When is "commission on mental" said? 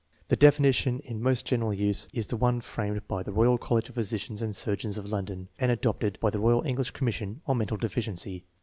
6.97-7.77